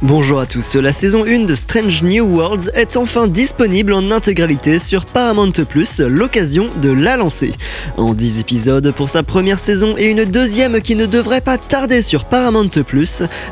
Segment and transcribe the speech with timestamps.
[0.00, 4.78] Bonjour à tous, la saison 1 de Strange New Worlds est enfin disponible en intégralité
[4.78, 5.52] sur Paramount
[6.00, 7.52] l'occasion de la lancer.
[7.96, 12.00] En 10 épisodes pour sa première saison et une deuxième qui ne devrait pas tarder
[12.00, 12.70] sur Paramount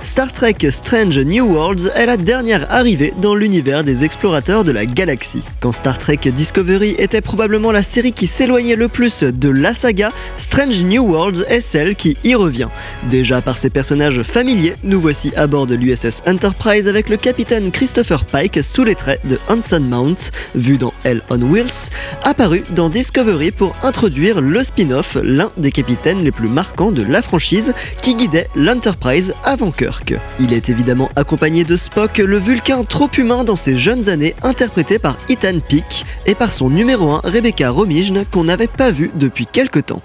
[0.03, 4.87] Star Trek Strange New Worlds est la dernière arrivée dans l'univers des explorateurs de la
[4.87, 5.43] galaxie.
[5.61, 10.11] Quand Star Trek Discovery était probablement la série qui s'éloignait le plus de la saga,
[10.37, 12.69] Strange New Worlds est celle qui y revient.
[13.11, 17.73] Déjà par ses personnages familiers, nous voici à bord de l'USS Enterprise avec le capitaine
[17.73, 21.91] Christopher Pike sous les traits de Hanson Mount, vu dans Hell on Wheels,
[22.23, 27.21] apparu dans Discovery pour introduire le spin-off, l'un des capitaines les plus marquants de la
[27.21, 30.15] franchise qui guidait l'Enterprise avant Kirk.
[30.39, 35.01] Il est évidemment accompagné de Spock, le vulcain trop humain dans ses jeunes années, interprété
[35.01, 39.47] par Ethan Peake, et par son numéro 1 Rebecca Romijn qu'on n'avait pas vu depuis
[39.47, 40.03] quelque temps.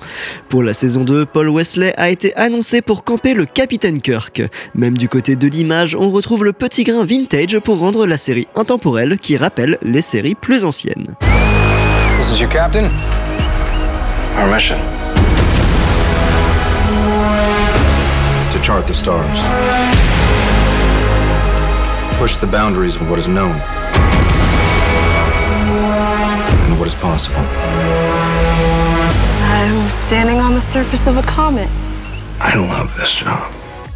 [0.50, 4.42] Pour la saison 2, Paul Wesley a été annoncé pour camper le capitaine Kirk.
[4.74, 8.48] Même du côté de l'image, on retrouve le petit grain vintage pour rendre la série
[8.56, 11.16] intemporelle qui rappelle les séries plus anciennes.
[12.18, 12.90] This is your captain.
[14.38, 14.78] Our mission.
[18.52, 19.40] To chart the stars.
[22.18, 23.60] Push the boundaries of what is known.
[26.66, 27.44] And what is possible.
[29.52, 31.68] I'm standing on the surface of a comet.
[32.40, 33.52] I love this job.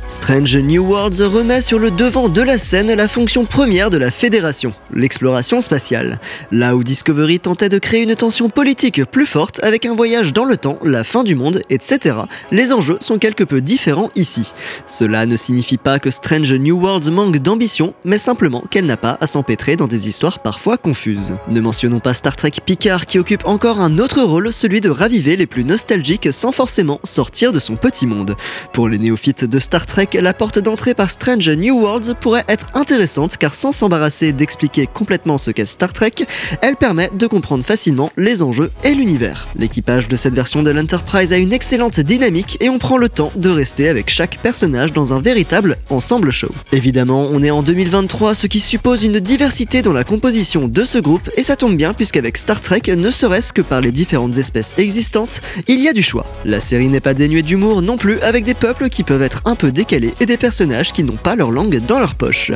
[0.09, 4.09] Strange New Worlds remet sur le devant de la scène la fonction première de la
[4.09, 6.19] Fédération, l'exploration spatiale.
[6.51, 10.45] Là où Discovery tentait de créer une tension politique plus forte avec un voyage dans
[10.45, 14.51] le temps, la fin du monde, etc., les enjeux sont quelque peu différents ici.
[14.88, 19.19] Cela ne signifie pas que Strange New Worlds manque d'ambition, mais simplement qu'elle n'a pas
[19.21, 21.35] à s'empêtrer dans des histoires parfois confuses.
[21.49, 25.35] Ne mentionnons pas Star Trek Picard qui occupe encore un autre rôle, celui de raviver
[25.35, 28.35] les plus nostalgiques sans forcément sortir de son petit monde.
[28.73, 32.67] Pour les néophytes de Star Trek, la porte d'entrée par Strange New Worlds pourrait être
[32.73, 36.13] intéressante car sans s'embarrasser d'expliquer complètement ce qu'est Star Trek,
[36.62, 39.47] elle permet de comprendre facilement les enjeux et l'univers.
[39.57, 43.34] L'équipage de cette version de l'Enterprise a une excellente dynamique et on prend le temps
[43.35, 46.52] de rester avec chaque personnage dans un véritable ensemble show.
[46.72, 50.97] Évidemment, on est en 2023, ce qui suppose une diversité dans la composition de ce
[50.97, 54.75] groupe et ça tombe bien puisqu'avec Star Trek, ne serait-ce que par les différentes espèces
[54.78, 56.25] existantes, il y a du choix.
[56.46, 59.56] La série n'est pas dénuée d'humour non plus avec des peuples qui peuvent être un
[59.56, 62.51] peu décalés et des personnages qui n'ont pas leur langue dans leur poche.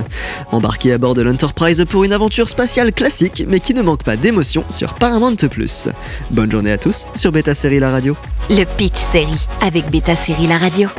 [0.51, 4.17] Embarqué à bord de l'Enterprise pour une aventure spatiale classique mais qui ne manque pas
[4.17, 5.35] d'émotion sur Paramount+.
[6.31, 8.15] Bonne journée à tous sur Beta Série La Radio.
[8.49, 10.89] Le Pitch Série avec Beta Série La Radio.